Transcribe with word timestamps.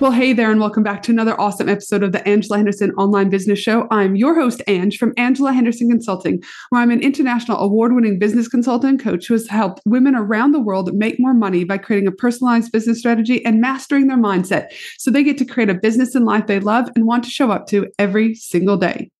Well, 0.00 0.12
hey 0.12 0.32
there, 0.32 0.52
and 0.52 0.60
welcome 0.60 0.84
back 0.84 1.02
to 1.02 1.10
another 1.10 1.38
awesome 1.40 1.68
episode 1.68 2.04
of 2.04 2.12
the 2.12 2.26
Angela 2.26 2.58
Henderson 2.58 2.92
Online 2.92 3.28
Business 3.28 3.58
Show. 3.58 3.88
I'm 3.90 4.14
your 4.14 4.36
host, 4.36 4.62
Ange, 4.68 4.96
from 4.96 5.12
Angela 5.16 5.52
Henderson 5.52 5.90
Consulting, 5.90 6.40
where 6.68 6.80
I'm 6.80 6.92
an 6.92 7.00
international 7.00 7.58
award 7.58 7.92
winning 7.92 8.16
business 8.16 8.46
consultant 8.46 8.90
and 8.92 9.00
coach 9.02 9.26
who 9.26 9.34
has 9.34 9.48
helped 9.48 9.82
women 9.86 10.14
around 10.14 10.52
the 10.52 10.60
world 10.60 10.94
make 10.94 11.18
more 11.18 11.34
money 11.34 11.64
by 11.64 11.78
creating 11.78 12.06
a 12.06 12.12
personalized 12.12 12.70
business 12.70 13.00
strategy 13.00 13.44
and 13.44 13.60
mastering 13.60 14.06
their 14.06 14.16
mindset 14.16 14.68
so 14.98 15.10
they 15.10 15.24
get 15.24 15.36
to 15.38 15.44
create 15.44 15.68
a 15.68 15.74
business 15.74 16.14
and 16.14 16.24
life 16.24 16.46
they 16.46 16.60
love 16.60 16.88
and 16.94 17.04
want 17.04 17.24
to 17.24 17.30
show 17.30 17.50
up 17.50 17.66
to 17.66 17.88
every 17.98 18.36
single 18.36 18.76
day. 18.76 19.10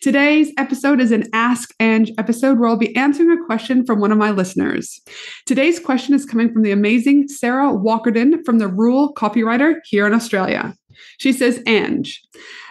Today's 0.00 0.52
episode 0.58 1.00
is 1.00 1.12
an 1.12 1.24
Ask 1.32 1.72
Ange 1.78 2.10
episode 2.18 2.58
where 2.58 2.68
I'll 2.68 2.76
be 2.76 2.94
answering 2.96 3.30
a 3.30 3.44
question 3.44 3.84
from 3.86 4.00
one 4.00 4.10
of 4.10 4.18
my 4.18 4.30
listeners. 4.30 5.00
Today's 5.46 5.78
question 5.78 6.14
is 6.14 6.26
coming 6.26 6.52
from 6.52 6.62
the 6.62 6.72
amazing 6.72 7.28
Sarah 7.28 7.72
Walkerden 7.72 8.44
from 8.44 8.58
the 8.58 8.68
Rural 8.68 9.14
Copywriter 9.14 9.76
here 9.84 10.06
in 10.06 10.14
Australia. 10.14 10.74
She 11.18 11.32
says, 11.32 11.62
Ange, 11.66 12.20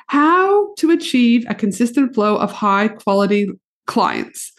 how 0.08 0.74
to 0.76 0.92
achieve 0.92 1.46
a 1.48 1.56
consistent 1.56 2.14
flow 2.14 2.38
of 2.38 2.52
high 2.52 2.90
quality 2.90 3.50
clients? 3.88 4.52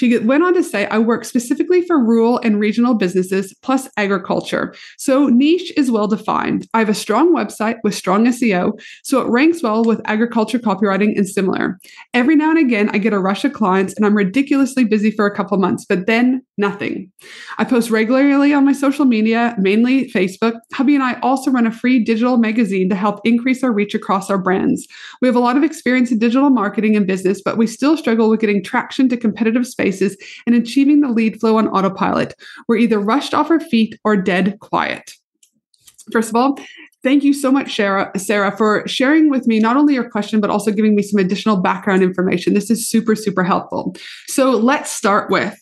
She 0.00 0.16
went 0.16 0.42
on 0.42 0.54
to 0.54 0.64
say, 0.64 0.86
I 0.86 0.96
work 0.96 1.26
specifically 1.26 1.82
for 1.82 2.02
rural 2.02 2.38
and 2.38 2.58
regional 2.58 2.94
businesses 2.94 3.52
plus 3.60 3.86
agriculture. 3.98 4.74
So 4.96 5.26
niche 5.26 5.70
is 5.76 5.90
well 5.90 6.08
defined. 6.08 6.66
I 6.72 6.78
have 6.78 6.88
a 6.88 6.94
strong 6.94 7.34
website 7.34 7.76
with 7.84 7.94
strong 7.94 8.24
SEO, 8.24 8.80
so 9.04 9.20
it 9.20 9.28
ranks 9.28 9.62
well 9.62 9.84
with 9.84 10.00
agriculture 10.06 10.58
copywriting 10.58 11.18
and 11.18 11.28
similar. 11.28 11.78
Every 12.14 12.34
now 12.34 12.48
and 12.48 12.58
again, 12.58 12.88
I 12.94 12.96
get 12.96 13.12
a 13.12 13.18
rush 13.18 13.44
of 13.44 13.52
clients 13.52 13.92
and 13.92 14.06
I'm 14.06 14.16
ridiculously 14.16 14.84
busy 14.84 15.10
for 15.10 15.26
a 15.26 15.36
couple 15.36 15.58
months, 15.58 15.84
but 15.86 16.06
then 16.06 16.46
nothing. 16.60 17.10
I 17.58 17.64
post 17.64 17.90
regularly 17.90 18.52
on 18.52 18.64
my 18.64 18.72
social 18.72 19.04
media, 19.04 19.56
mainly 19.58 20.10
Facebook. 20.10 20.60
Hubby 20.74 20.94
and 20.94 21.02
I 21.02 21.18
also 21.20 21.50
run 21.50 21.66
a 21.66 21.72
free 21.72 22.04
digital 22.04 22.36
magazine 22.36 22.88
to 22.90 22.94
help 22.94 23.20
increase 23.24 23.64
our 23.64 23.72
reach 23.72 23.94
across 23.94 24.30
our 24.30 24.38
brands. 24.38 24.86
We 25.20 25.26
have 25.26 25.36
a 25.36 25.40
lot 25.40 25.56
of 25.56 25.64
experience 25.64 26.12
in 26.12 26.18
digital 26.18 26.50
marketing 26.50 26.94
and 26.94 27.06
business, 27.06 27.42
but 27.42 27.56
we 27.56 27.66
still 27.66 27.96
struggle 27.96 28.28
with 28.28 28.40
getting 28.40 28.62
traction 28.62 29.08
to 29.08 29.16
competitive 29.16 29.66
spaces 29.66 30.16
and 30.46 30.54
achieving 30.54 31.00
the 31.00 31.08
lead 31.08 31.40
flow 31.40 31.56
on 31.56 31.68
autopilot. 31.68 32.34
We're 32.68 32.76
either 32.76 33.00
rushed 33.00 33.34
off 33.34 33.50
our 33.50 33.60
feet 33.60 33.98
or 34.04 34.16
dead 34.16 34.58
quiet. 34.60 35.14
First 36.12 36.30
of 36.30 36.36
all, 36.36 36.58
thank 37.02 37.24
you 37.24 37.32
so 37.32 37.50
much, 37.50 37.74
Sarah, 37.74 38.10
Sarah, 38.16 38.56
for 38.56 38.86
sharing 38.86 39.30
with 39.30 39.46
me 39.46 39.58
not 39.58 39.76
only 39.76 39.94
your 39.94 40.08
question, 40.08 40.40
but 40.40 40.50
also 40.50 40.72
giving 40.72 40.94
me 40.94 41.02
some 41.02 41.20
additional 41.20 41.56
background 41.56 42.02
information. 42.02 42.54
This 42.54 42.70
is 42.70 42.88
super, 42.88 43.14
super 43.14 43.44
helpful. 43.44 43.96
So 44.26 44.50
let's 44.50 44.90
start 44.90 45.30
with 45.30 45.56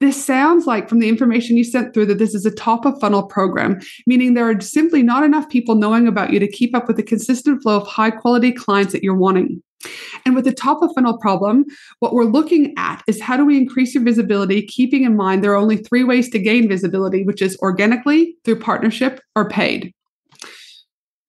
this 0.00 0.24
sounds 0.24 0.66
like, 0.66 0.88
from 0.88 1.00
the 1.00 1.08
information 1.08 1.56
you 1.56 1.64
sent 1.64 1.92
through, 1.92 2.06
that 2.06 2.18
this 2.18 2.34
is 2.34 2.46
a 2.46 2.50
top 2.50 2.84
of 2.84 3.00
funnel 3.00 3.24
program, 3.24 3.80
meaning 4.06 4.34
there 4.34 4.48
are 4.48 4.60
simply 4.60 5.02
not 5.02 5.24
enough 5.24 5.48
people 5.48 5.74
knowing 5.74 6.06
about 6.06 6.32
you 6.32 6.38
to 6.38 6.50
keep 6.50 6.76
up 6.76 6.86
with 6.86 6.96
the 6.96 7.02
consistent 7.02 7.62
flow 7.62 7.76
of 7.80 7.86
high 7.86 8.10
quality 8.10 8.52
clients 8.52 8.92
that 8.92 9.02
you're 9.02 9.16
wanting. 9.16 9.62
And 10.24 10.34
with 10.34 10.44
the 10.44 10.52
top 10.52 10.82
of 10.82 10.90
funnel 10.94 11.18
problem, 11.18 11.64
what 12.00 12.12
we're 12.12 12.24
looking 12.24 12.74
at 12.76 13.02
is 13.06 13.20
how 13.20 13.36
do 13.36 13.44
we 13.44 13.56
increase 13.56 13.94
your 13.94 14.04
visibility, 14.04 14.62
keeping 14.62 15.04
in 15.04 15.16
mind 15.16 15.42
there 15.42 15.52
are 15.52 15.56
only 15.56 15.76
three 15.76 16.04
ways 16.04 16.28
to 16.30 16.38
gain 16.38 16.68
visibility, 16.68 17.24
which 17.24 17.42
is 17.42 17.56
organically, 17.60 18.36
through 18.44 18.58
partnership, 18.58 19.20
or 19.36 19.48
paid. 19.48 19.92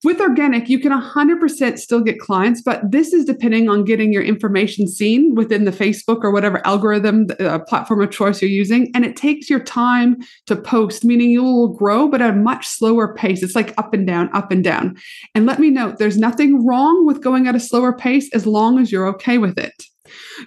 With 0.01 0.21
organic, 0.21 0.69
you 0.69 0.79
can 0.79 0.93
100% 0.93 1.77
still 1.77 1.99
get 1.99 2.21
clients, 2.21 2.61
but 2.61 2.89
this 2.89 3.11
is 3.11 3.25
depending 3.25 3.67
on 3.67 3.83
getting 3.83 4.13
your 4.13 4.23
information 4.23 4.87
seen 4.87 5.35
within 5.35 5.65
the 5.65 5.71
Facebook 5.71 6.23
or 6.23 6.31
whatever 6.31 6.65
algorithm, 6.65 7.27
uh, 7.37 7.59
platform 7.59 8.01
of 8.01 8.09
choice 8.09 8.41
you're 8.41 8.49
using. 8.49 8.91
And 8.95 9.03
it 9.03 9.17
takes 9.17 9.49
your 9.49 9.59
time 9.59 10.15
to 10.45 10.55
post, 10.55 11.03
meaning 11.03 11.31
you 11.31 11.43
will 11.43 11.67
grow, 11.67 12.07
but 12.07 12.21
at 12.21 12.29
a 12.29 12.37
much 12.37 12.65
slower 12.65 13.13
pace. 13.13 13.43
It's 13.43 13.55
like 13.55 13.77
up 13.77 13.93
and 13.93 14.07
down, 14.07 14.29
up 14.33 14.51
and 14.51 14.63
down. 14.63 14.95
And 15.35 15.45
let 15.45 15.59
me 15.59 15.69
note, 15.69 15.97
there's 15.97 16.17
nothing 16.17 16.65
wrong 16.65 17.05
with 17.05 17.21
going 17.21 17.47
at 17.47 17.55
a 17.55 17.59
slower 17.59 17.91
pace 17.91 18.29
as 18.33 18.47
long 18.47 18.79
as 18.79 18.93
you're 18.93 19.07
okay 19.07 19.37
with 19.37 19.57
it. 19.59 19.83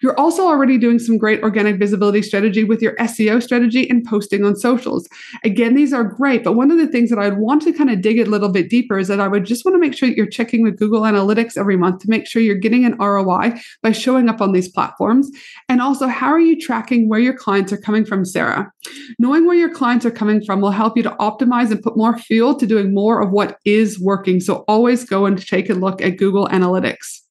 You're 0.02 0.18
also 0.18 0.46
already 0.46 0.78
doing 0.78 0.98
some 0.98 1.18
great 1.18 1.42
organic 1.42 1.78
visibility 1.78 2.22
strategy 2.22 2.64
with 2.64 2.82
your 2.82 2.94
SEO 2.96 3.42
strategy 3.42 3.88
and 3.88 4.04
posting 4.04 4.44
on 4.44 4.56
socials. 4.56 5.08
Again, 5.44 5.74
these 5.74 5.92
are 5.92 6.04
great, 6.04 6.44
but 6.44 6.54
one 6.54 6.70
of 6.70 6.78
the 6.78 6.86
things 6.86 7.10
that 7.10 7.18
I'd 7.18 7.38
want 7.38 7.62
to 7.62 7.72
kind 7.72 7.90
of 7.90 8.00
dig 8.00 8.18
a 8.18 8.24
little 8.24 8.48
bit 8.48 8.70
deeper 8.70 8.98
is 8.98 9.08
that 9.08 9.20
I 9.20 9.28
would 9.28 9.44
just 9.44 9.64
want 9.64 9.74
to 9.74 9.78
make 9.80 9.94
sure 9.94 10.08
that 10.08 10.16
you're 10.16 10.26
checking 10.26 10.62
with 10.62 10.78
Google 10.78 11.02
Analytics 11.02 11.56
every 11.56 11.76
month 11.76 12.00
to 12.02 12.10
make 12.10 12.26
sure 12.26 12.42
you're 12.42 12.56
getting 12.56 12.84
an 12.84 12.96
ROI 12.98 13.60
by 13.82 13.92
showing 13.92 14.28
up 14.28 14.40
on 14.40 14.52
these 14.52 14.68
platforms. 14.68 15.30
And 15.68 15.80
also, 15.80 16.06
how 16.06 16.28
are 16.28 16.40
you 16.40 16.60
tracking 16.60 17.08
where 17.08 17.20
your 17.20 17.34
clients 17.34 17.72
are 17.72 17.78
coming 17.78 18.04
from, 18.04 18.24
Sarah? 18.24 18.72
Knowing 19.18 19.46
where 19.46 19.56
your 19.56 19.72
clients 19.72 20.04
are 20.06 20.10
coming 20.10 20.44
from 20.44 20.60
will 20.60 20.70
help 20.70 20.96
you 20.96 21.02
to 21.02 21.10
optimize 21.20 21.70
and 21.70 21.82
put 21.82 21.96
more 21.96 22.18
fuel 22.18 22.54
to 22.54 22.66
doing 22.66 22.94
more 22.94 23.20
of 23.20 23.30
what 23.30 23.58
is 23.64 23.98
working. 24.00 24.40
So 24.40 24.64
always 24.68 25.04
go 25.04 25.26
and 25.26 25.44
take 25.44 25.70
a 25.70 25.74
look 25.74 26.02
at 26.02 26.16
Google 26.16 26.48
Analytics 26.48 27.21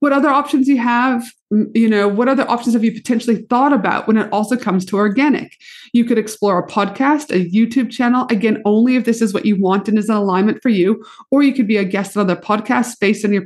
what 0.00 0.12
other 0.12 0.28
options 0.28 0.68
you 0.68 0.78
have 0.78 1.22
mm, 1.52 1.66
you 1.74 1.88
know 1.88 2.08
what 2.08 2.28
other 2.28 2.48
options 2.50 2.74
have 2.74 2.84
you 2.84 2.92
potentially 2.92 3.42
thought 3.48 3.72
about 3.72 4.06
when 4.06 4.16
it 4.16 4.30
also 4.32 4.56
comes 4.56 4.84
to 4.84 4.96
organic? 4.96 5.56
You 5.92 6.04
could 6.04 6.18
explore 6.18 6.58
a 6.58 6.66
podcast 6.66 7.30
a 7.30 7.50
youtube 7.50 7.90
channel 7.90 8.26
again 8.30 8.62
only 8.64 8.96
if 8.96 9.04
this 9.04 9.22
is 9.22 9.32
what 9.32 9.46
you 9.46 9.60
want 9.60 9.88
and 9.88 9.98
is 9.98 10.08
an 10.08 10.16
alignment 10.16 10.62
for 10.62 10.68
you 10.68 11.04
or 11.30 11.42
you 11.42 11.54
could 11.54 11.66
be 11.66 11.76
a 11.76 11.84
guest 11.84 12.16
on 12.16 12.22
other 12.28 12.40
podcasts 12.40 12.98
based 12.98 13.24
on 13.24 13.32
your 13.32 13.44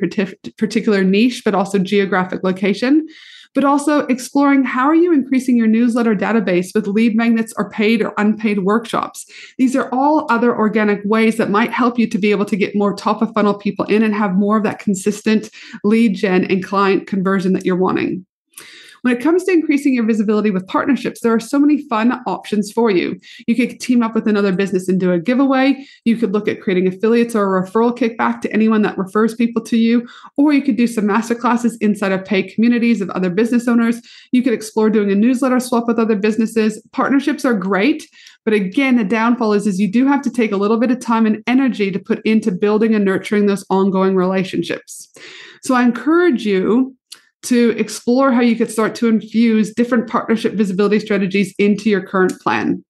particular 0.59 1.05
niche 1.05 1.43
but 1.45 1.55
also 1.55 1.79
geographic 1.79 2.43
location 2.43 3.07
but 3.55 3.65
also 3.65 4.07
exploring 4.07 4.65
how 4.65 4.87
are 4.87 4.95
you 4.95 5.13
increasing 5.13 5.57
your 5.57 5.67
newsletter 5.67 6.15
database 6.15 6.69
with 6.75 6.87
lead 6.87 7.17
magnets 7.17 7.53
or 7.57 7.71
paid 7.71 8.03
or 8.03 8.15
unpaid 8.17 8.61
workshops. 8.61 9.27
These 9.59 9.75
are 9.75 9.89
all 9.93 10.27
other 10.31 10.57
organic 10.57 11.01
ways 11.05 11.37
that 11.37 11.51
might 11.51 11.73
help 11.73 11.99
you 11.99 12.09
to 12.09 12.19
be 12.19 12.31
able 12.31 12.45
to 12.47 12.57
get 12.57 12.77
more 12.77 12.95
top 12.95 13.23
of 13.23 13.33
funnel 13.35 13.55
people 13.55 13.85
in 13.87 14.03
and 14.03 14.15
have 14.15 14.35
more 14.35 14.57
of 14.57 14.65
that 14.65 14.79
consistent 14.79 15.51
lead 15.85 16.15
gen 16.15 16.45
and 16.45 16.65
client 16.65 17.07
conversion 17.07 17.53
that 17.55 17.65
you're 17.65 17.77
wanting. 17.77 18.25
When 19.03 19.17
it 19.17 19.23
comes 19.23 19.45
to 19.45 19.53
increasing 19.53 19.95
your 19.95 20.05
visibility 20.05 20.51
with 20.51 20.67
partnerships, 20.67 21.21
there 21.21 21.33
are 21.33 21.41
so 21.41 21.59
many 21.59 21.87
fun 21.89 22.21
options 22.27 22.71
for 22.73 22.91
you. 22.91 23.19
You 23.47 23.55
could 23.57 23.81
team 23.81 24.03
up 24.03 24.15
with 24.15 24.27
another 24.27 24.53
business 24.53 24.89
and 24.89 25.01
do 25.01 25.13
a 25.13 25.19
giveaway. 25.19 25.87
You 26.05 26.17
could 26.17 26.33
look 26.33 26.49
at 26.49 26.61
creating 26.61 26.87
affiliates 26.87 27.35
or 27.35 27.57
a 27.57 27.63
referral 27.63 27.97
kickback 27.97 28.41
to 28.43 28.53
anyone 28.53 28.83
that 28.83 28.99
refers 28.99 29.35
people 29.35 29.63
to 29.65 29.77
you. 29.77 30.09
Or 30.37 30.53
you 30.53 30.63
could 30.63 30.77
do 30.77 30.87
some 30.87 31.05
masterclasses 31.05 31.75
inside 31.81 32.13
of 32.13 32.25
paid 32.25 32.55
communities 32.55 33.01
of 33.01 33.11
other 33.11 33.31
business 33.31 33.67
owners. 33.69 34.01
You 34.33 34.43
could 34.43 34.55
explore 34.55 34.91
doing 34.91 35.11
a 35.11 35.15
newsletter 35.15 35.61
swap 35.61 35.87
with 35.87 35.99
other 35.99 36.17
businesses. 36.17 36.83
Partnerships 36.93 37.45
are 37.45 37.55
great. 37.55 38.07
But 38.45 38.55
again, 38.55 38.97
the 38.97 39.05
downfall 39.05 39.53
is, 39.53 39.67
is 39.67 39.79
you 39.79 39.91
do 39.91 40.07
have 40.07 40.23
to 40.23 40.31
take 40.31 40.53
a 40.53 40.57
little 40.57 40.79
bit 40.79 40.91
of 40.91 41.01
time 41.01 41.27
and 41.27 41.43
energy 41.47 41.91
to 41.91 41.99
put 41.99 42.25
into 42.25 42.51
building 42.51 42.95
and 42.95 43.05
nurturing 43.05 43.47
those 43.47 43.65
ongoing 43.69 44.17
relationships. 44.17 45.13
So 45.63 45.75
I 45.75 45.83
encourage 45.83 46.47
you 46.47 46.97
to 47.43 47.71
explore 47.79 48.33
how 48.33 48.41
you 48.41 48.57
could 48.57 48.71
start 48.71 48.95
to 48.97 49.09
infuse 49.09 49.73
different 49.73 50.09
partnership 50.09 50.55
visibility 50.55 51.01
strategies 51.01 51.55
into 51.59 51.89
your 51.89 52.03
current 52.03 52.39
plan. 52.41 52.85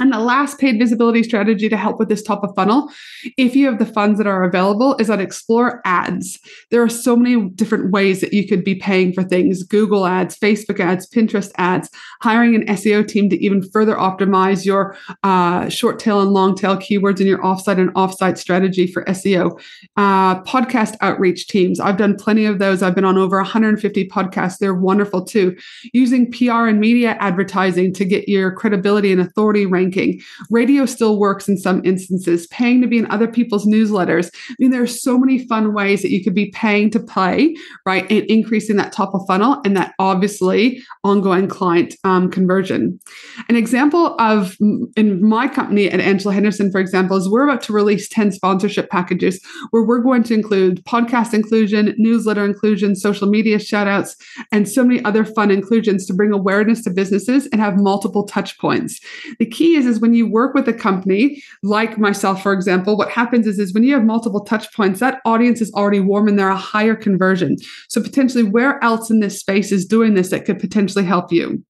And 0.00 0.12
the 0.12 0.18
last 0.18 0.58
paid 0.58 0.78
visibility 0.78 1.22
strategy 1.22 1.68
to 1.68 1.76
help 1.76 1.98
with 1.98 2.08
this 2.08 2.22
top 2.22 2.42
of 2.42 2.54
funnel, 2.56 2.90
if 3.36 3.54
you 3.54 3.66
have 3.66 3.78
the 3.78 3.84
funds 3.84 4.16
that 4.16 4.26
are 4.26 4.44
available, 4.44 4.96
is 4.96 5.08
that 5.08 5.20
explore 5.20 5.82
ads. 5.84 6.38
There 6.70 6.82
are 6.82 6.88
so 6.88 7.14
many 7.14 7.50
different 7.50 7.90
ways 7.90 8.22
that 8.22 8.32
you 8.32 8.48
could 8.48 8.64
be 8.64 8.76
paying 8.76 9.12
for 9.12 9.22
things 9.22 9.62
Google 9.62 10.06
ads, 10.06 10.38
Facebook 10.38 10.80
ads, 10.80 11.06
Pinterest 11.06 11.52
ads, 11.58 11.90
hiring 12.22 12.54
an 12.54 12.66
SEO 12.68 13.06
team 13.06 13.28
to 13.28 13.44
even 13.44 13.62
further 13.62 13.94
optimize 13.94 14.64
your 14.64 14.96
uh, 15.22 15.68
short 15.68 15.98
tail 15.98 16.22
and 16.22 16.30
long 16.30 16.54
tail 16.54 16.76
keywords 16.76 17.20
in 17.20 17.26
your 17.26 17.42
offsite 17.42 17.78
and 17.78 17.92
offsite 17.94 18.38
strategy 18.38 18.86
for 18.86 19.04
SEO, 19.04 19.60
uh, 19.98 20.42
podcast 20.44 20.96
outreach 21.02 21.46
teams. 21.48 21.78
I've 21.78 21.98
done 21.98 22.16
plenty 22.16 22.46
of 22.46 22.58
those. 22.58 22.82
I've 22.82 22.94
been 22.94 23.04
on 23.04 23.18
over 23.18 23.36
150 23.36 24.08
podcasts. 24.08 24.56
They're 24.56 24.72
wonderful 24.72 25.26
too. 25.26 25.58
Using 25.92 26.32
PR 26.32 26.68
and 26.68 26.80
media 26.80 27.18
advertising 27.20 27.92
to 27.94 28.06
get 28.06 28.30
your 28.30 28.50
credibility 28.52 29.12
and 29.12 29.20
authority 29.20 29.66
rank 29.66 29.89
ranking. 29.90 30.20
Radio 30.50 30.86
still 30.86 31.18
works 31.18 31.48
in 31.48 31.56
some 31.56 31.84
instances, 31.84 32.46
paying 32.48 32.80
to 32.80 32.86
be 32.86 32.98
in 32.98 33.10
other 33.10 33.28
people's 33.28 33.66
newsletters. 33.66 34.30
I 34.50 34.54
mean, 34.58 34.70
there 34.70 34.82
are 34.82 34.86
so 34.86 35.18
many 35.18 35.46
fun 35.46 35.72
ways 35.74 36.02
that 36.02 36.10
you 36.10 36.22
could 36.22 36.34
be 36.34 36.50
paying 36.50 36.90
to 36.90 37.00
play, 37.00 37.56
right? 37.86 38.10
And 38.10 38.24
increasing 38.26 38.76
that 38.76 38.92
top 38.92 39.14
of 39.14 39.22
funnel 39.26 39.60
and 39.64 39.76
that 39.76 39.94
obviously 39.98 40.82
ongoing 41.04 41.48
client 41.48 41.94
um, 42.04 42.30
conversion. 42.30 43.00
An 43.48 43.56
example 43.56 44.16
of 44.20 44.56
in 44.96 45.22
my 45.26 45.48
company 45.48 45.90
at 45.90 46.00
Angela 46.00 46.34
Henderson, 46.34 46.70
for 46.70 46.80
example, 46.80 47.16
is 47.16 47.28
we're 47.28 47.48
about 47.48 47.62
to 47.62 47.72
release 47.72 48.08
10 48.08 48.32
sponsorship 48.32 48.90
packages 48.90 49.44
where 49.70 49.82
we're 49.82 50.00
going 50.00 50.22
to 50.24 50.34
include 50.34 50.84
podcast 50.84 51.34
inclusion, 51.34 51.94
newsletter 51.98 52.44
inclusion, 52.44 52.94
social 52.94 53.28
media 53.28 53.58
shoutouts, 53.58 54.16
and 54.52 54.68
so 54.68 54.84
many 54.84 55.04
other 55.04 55.24
fun 55.24 55.50
inclusions 55.50 56.06
to 56.06 56.14
bring 56.14 56.32
awareness 56.32 56.82
to 56.82 56.90
businesses 56.90 57.46
and 57.52 57.60
have 57.60 57.76
multiple 57.76 58.24
touch 58.24 58.58
points. 58.58 59.00
The 59.38 59.46
key 59.46 59.76
is, 59.80 59.86
is 59.86 60.00
when 60.00 60.14
you 60.14 60.28
work 60.28 60.54
with 60.54 60.68
a 60.68 60.72
company 60.72 61.42
like 61.62 61.98
myself, 61.98 62.42
for 62.42 62.52
example, 62.52 62.96
what 62.96 63.10
happens 63.10 63.46
is, 63.46 63.58
is 63.58 63.72
when 63.72 63.82
you 63.82 63.94
have 63.94 64.04
multiple 64.04 64.44
touch 64.44 64.72
points, 64.74 65.00
that 65.00 65.20
audience 65.24 65.60
is 65.60 65.72
already 65.72 66.00
warm 66.00 66.28
and 66.28 66.38
they're 66.38 66.48
a 66.48 66.56
higher 66.56 66.94
conversion. 66.94 67.56
So 67.88 68.02
potentially 68.02 68.44
where 68.44 68.82
else 68.84 69.10
in 69.10 69.20
this 69.20 69.40
space 69.40 69.72
is 69.72 69.84
doing 69.84 70.14
this 70.14 70.30
that 70.30 70.44
could 70.44 70.58
potentially 70.58 71.04
help 71.04 71.32
you? 71.32 71.64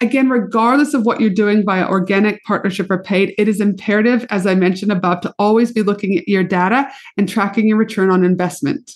Again, 0.00 0.30
regardless 0.30 0.94
of 0.94 1.04
what 1.04 1.20
you're 1.20 1.30
doing 1.30 1.64
via 1.64 1.86
organic 1.86 2.42
partnership 2.44 2.90
or 2.90 3.02
paid, 3.02 3.34
it 3.38 3.46
is 3.46 3.60
imperative, 3.60 4.26
as 4.30 4.46
I 4.46 4.54
mentioned 4.54 4.90
above, 4.90 5.20
to 5.20 5.34
always 5.38 5.70
be 5.72 5.82
looking 5.82 6.18
at 6.18 6.26
your 6.26 6.42
data 6.42 6.90
and 7.16 7.28
tracking 7.28 7.68
your 7.68 7.76
return 7.76 8.10
on 8.10 8.24
investment. 8.24 8.90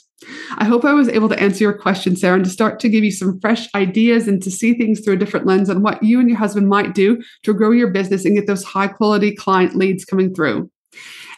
I 0.57 0.65
hope 0.65 0.85
I 0.85 0.95
was 0.95 1.09
able 1.09 1.29
to 1.29 1.39
answer 1.39 1.65
your 1.65 1.75
question, 1.75 2.17
Sarah, 2.17 2.37
and 2.37 2.45
to 2.45 2.51
start 2.51 2.81
to 2.81 2.89
give 2.89 3.05
you 3.05 3.11
some 3.11 3.39
fresh 3.41 3.69
ideas 3.75 4.27
and 4.27 4.43
to 4.43 4.51
see 4.51 4.73
things 4.75 5.01
through 5.01 5.15
a 5.15 5.19
different 5.19 5.47
lens 5.47 5.69
on 5.69 5.83
what 5.83 6.03
you 6.03 6.21
and 6.21 6.29
your 6.29 6.39
husband 6.39 6.69
might 6.69 6.95
do 6.95 7.23
to 7.43 7.53
grow 7.53 7.71
your 7.71 7.89
business 7.89 8.25
and 8.25 8.35
get 8.35 8.47
those 8.47 8.65
high 8.65 8.89
quality 8.89 9.35
client 9.35 9.77
leads 9.77 10.05
coming 10.05 10.35
through. 10.35 10.71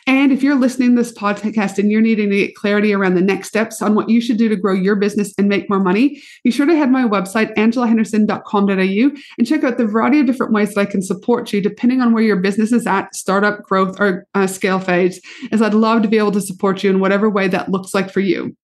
And 0.07 0.33
if 0.33 0.43
you're 0.43 0.55
listening 0.55 0.97
to 0.97 1.03
this 1.03 1.13
podcast 1.13 1.77
and 1.77 1.93
you're 1.93 2.01
needing 2.01 2.31
to 2.31 2.37
get 2.37 2.55
clarity 2.55 2.95
around 2.95 3.15
the 3.15 3.21
next 3.21 3.49
steps 3.49 3.83
on 3.83 3.95
what 3.95 4.09
you 4.09 4.23
should 4.23 4.39
do 4.39 4.49
to 4.49 4.57
grow 4.57 4.73
your 4.73 4.97
business 4.97 5.35
and 5.37 5.51
make 5.51 5.69
more 5.69 5.81
money, 5.81 6.23
be 6.45 6.51
sure 6.51 6.65
to 6.65 6.75
head 6.75 6.91
my 6.91 7.03
website, 7.03 7.55
angelahenderson.com.au, 7.57 9.21
and 9.39 9.47
check 9.47 9.65
out 9.65 9.77
the 9.77 9.87
variety 9.87 10.21
of 10.21 10.27
different 10.27 10.55
ways 10.55 10.73
that 10.73 10.81
I 10.81 10.87
can 10.87 11.03
support 11.03 11.53
you 11.53 11.61
depending 11.61 12.01
on 12.01 12.15
where 12.15 12.23
your 12.23 12.37
business 12.37 12.73
is 12.73 12.87
at, 12.87 13.15
startup, 13.15 13.65
growth, 13.65 14.01
or 14.01 14.25
uh, 14.35 14.47
scale 14.47 14.81
phase, 14.81 15.21
as 15.53 15.61
I'd 15.61 15.75
love 15.75 16.01
to 16.03 16.09
be 16.09 16.17
able 16.17 16.33
to 16.33 16.41
support 16.41 16.83
you 16.83 16.89
in 16.89 17.01
whatever 17.01 17.29
way 17.29 17.47
that 17.49 17.69
looks 17.69 17.93
like 17.93 18.11
for 18.11 18.21
you. 18.21 18.57